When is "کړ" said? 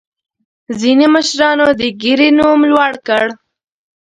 3.07-3.25